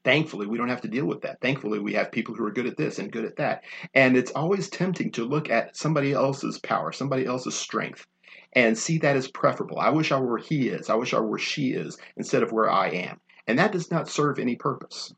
[0.04, 1.40] Thankfully, we don't have to deal with that.
[1.40, 3.64] Thankfully, we have people who are good at this and good at that.
[3.94, 8.06] And it's always tempting to look at somebody else's power, somebody else's strength,
[8.52, 9.78] and see that as preferable.
[9.78, 10.90] I wish I were he is.
[10.90, 13.20] I wish I were she is instead of where I am.
[13.46, 15.14] And that does not serve any purpose.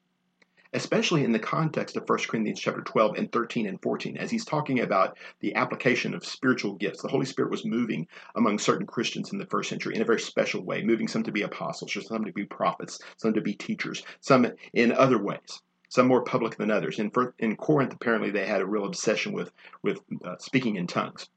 [0.77, 4.45] Especially in the context of 1 Corinthians chapter 12 and 13 and 14, as he's
[4.45, 7.01] talking about the application of spiritual gifts.
[7.01, 10.21] The Holy Spirit was moving among certain Christians in the first century in a very
[10.21, 14.03] special way, moving some to be apostles, some to be prophets, some to be teachers,
[14.21, 16.99] some in other ways some more public than others.
[16.99, 19.51] In, in Corinth, apparently, they had a real obsession with
[19.83, 21.31] with uh, speaking in tongues.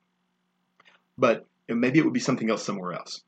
[1.17, 3.23] But maybe it would be something else somewhere else.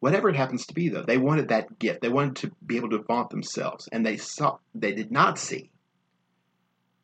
[0.00, 2.00] Whatever it happens to be, though, they wanted that gift.
[2.00, 5.70] They wanted to be able to vaunt themselves, and they saw they did not see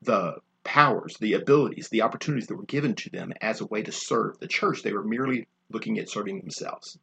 [0.03, 3.93] the powers, the abilities, the opportunities that were given to them as a way to
[3.93, 4.83] serve the church.
[4.83, 6.99] They were merely looking at serving themselves.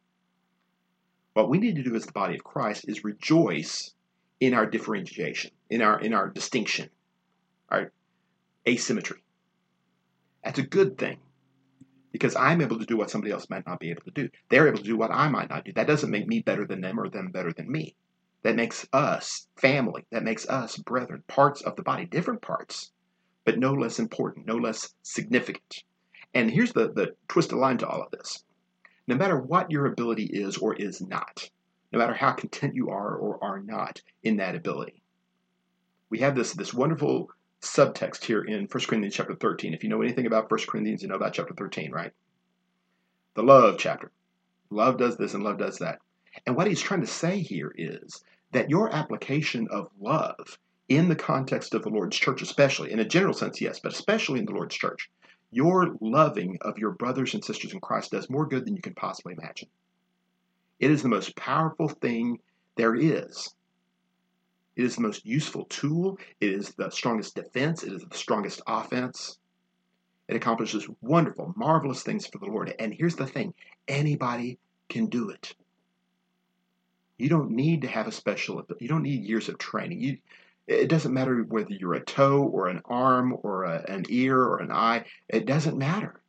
[1.34, 3.94] What we need to do as the body of Christ is rejoice
[4.40, 6.90] in our differentiation, in our in our distinction,
[7.70, 7.92] our
[8.68, 9.24] asymmetry.
[10.44, 11.20] That's a good thing
[12.12, 14.30] because I'm able to do what somebody else might not be able to do.
[14.50, 15.74] They're able to do what I might not do.
[15.74, 17.96] That doesn't make me better than them or them better than me.
[18.44, 20.06] That makes us family.
[20.12, 22.92] That makes us brethren, parts of the body, different parts,
[23.46, 25.84] but no less important, no less significant.
[26.34, 28.44] And here's the, the twisted line to all of this.
[29.08, 31.50] No matter what your ability is or is not,
[31.92, 35.02] no matter how content you are or are not in that ability,
[36.10, 37.30] we have this, this wonderful
[37.62, 39.74] subtext here in 1 Corinthians chapter 13.
[39.74, 42.12] If you know anything about 1 Corinthians, you know about chapter 13, right?
[43.36, 44.12] The love chapter.
[44.70, 46.00] Love does this and love does that.
[46.46, 50.58] And what he's trying to say here is that your application of love
[50.90, 54.40] in the context of the Lord's church, especially in a general sense, yes, but especially
[54.40, 55.10] in the Lord's church,
[55.52, 58.96] your loving of your brothers and sisters in Christ does more good than you can
[58.96, 59.70] possibly imagine.
[60.80, 62.40] It is the most powerful thing
[62.76, 63.54] there is.
[64.82, 66.18] It is the most useful tool.
[66.40, 67.84] It is the strongest defense.
[67.84, 69.38] It is the strongest offense.
[70.28, 72.74] It accomplishes wonderful, marvelous things for the Lord.
[72.80, 73.54] And here's the thing
[73.88, 74.58] anybody
[74.90, 75.54] can do it.
[77.20, 80.02] You don't need to have a special, you don't need years of training.
[80.02, 80.18] You,
[80.66, 84.58] it doesn't matter whether you're a toe or an arm or a, an ear or
[84.58, 86.22] an eye, it doesn't matter.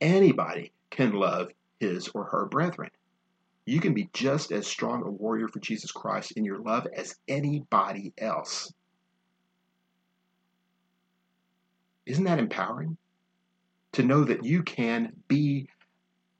[0.00, 2.92] Anybody can love his or her brethren.
[3.70, 7.14] You can be just as strong a warrior for Jesus Christ in your love as
[7.28, 8.72] anybody else.
[12.04, 12.96] Isn't that empowering?
[13.92, 15.68] To know that you can be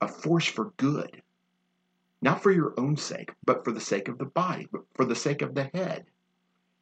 [0.00, 1.22] a force for good,
[2.20, 5.14] not for your own sake, but for the sake of the body, but for the
[5.14, 6.06] sake of the head.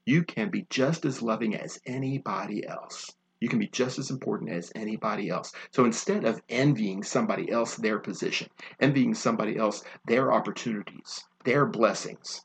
[0.07, 3.15] You can be just as loving as anybody else.
[3.41, 5.53] You can be just as important as anybody else.
[5.71, 8.49] So instead of envying somebody else their position,
[8.81, 12.45] envying somebody else their opportunities, their blessings,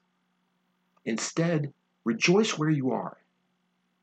[1.05, 1.73] instead
[2.03, 3.17] rejoice where you are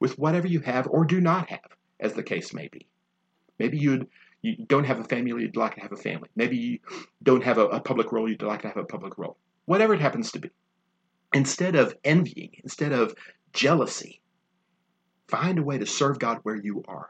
[0.01, 2.87] with whatever you have or do not have, as the case may be.
[3.59, 4.09] Maybe you'd
[4.43, 6.31] you don't have a family, you'd like to have a family.
[6.35, 6.79] Maybe you
[7.23, 9.37] don't have a, a public role, you'd like to have a public role.
[9.67, 10.51] Whatever it happens to be.
[11.35, 13.15] Instead of envying, instead of
[13.53, 14.21] jealousy.
[15.31, 17.09] Find a way to serve God where you are.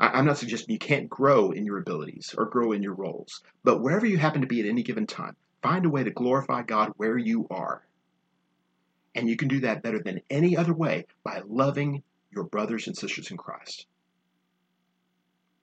[0.00, 3.80] I'm not suggesting you can't grow in your abilities or grow in your roles, but
[3.80, 6.92] wherever you happen to be at any given time, find a way to glorify God
[6.96, 7.86] where you are.
[9.14, 12.02] And you can do that better than any other way by loving
[12.32, 13.86] your brothers and sisters in Christ.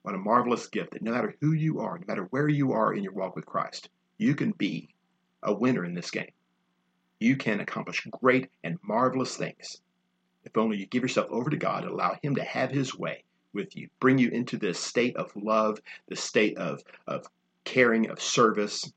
[0.00, 2.94] What a marvelous gift that no matter who you are, no matter where you are
[2.94, 4.94] in your walk with Christ, you can be
[5.42, 6.30] a winner in this game
[7.20, 9.82] you can accomplish great and marvelous things
[10.44, 13.76] if only you give yourself over to God allow Him to have His way with
[13.76, 17.26] you, bring you into this state of love, this state of, of
[17.64, 18.90] caring, of service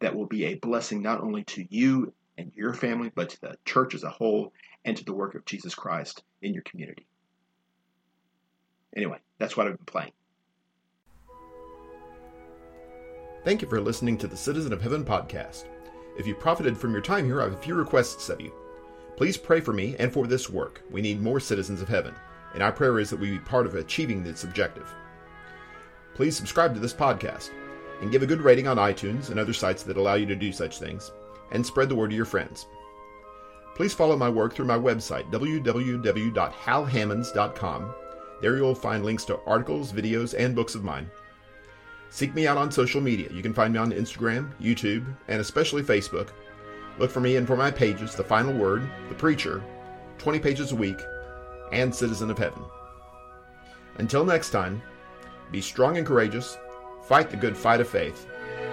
[0.00, 3.56] that will be a blessing not only to you and your family, but to the
[3.64, 4.52] church as a whole
[4.84, 7.06] and to the work of Jesus Christ in your community.
[8.96, 10.12] Anyway, that's what I've been playing.
[13.44, 15.64] Thank you for listening to the Citizen of Heaven podcast.
[16.18, 18.52] If you profited from your time here, I have a few requests of you.
[19.16, 20.82] Please pray for me and for this work.
[20.90, 22.14] We need more citizens of heaven,
[22.52, 24.92] and our prayer is that we be part of achieving this objective.
[26.14, 27.50] Please subscribe to this podcast
[28.00, 30.52] and give a good rating on iTunes and other sites that allow you to do
[30.52, 31.12] such things,
[31.52, 32.66] and spread the word to your friends.
[33.74, 37.94] Please follow my work through my website, www.halhammons.com.
[38.40, 41.10] There you'll find links to articles, videos, and books of mine.
[42.10, 43.28] Seek me out on social media.
[43.32, 46.28] You can find me on Instagram, YouTube, and especially Facebook.
[46.98, 49.62] Look for me and for my pages The Final Word, The Preacher,
[50.18, 51.00] 20 Pages a Week,
[51.72, 52.62] and Citizen of Heaven.
[53.98, 54.80] Until next time,
[55.50, 56.56] be strong and courageous,
[57.04, 58.26] fight the good fight of faith,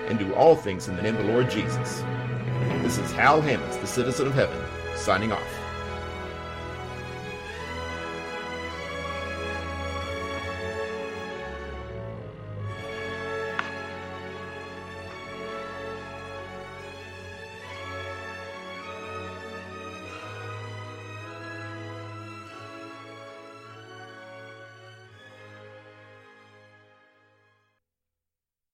[0.07, 2.03] and do all things in the name of the Lord Jesus.
[2.83, 4.59] This is Hal Hammons, the Citizen of Heaven,
[4.95, 5.60] signing off.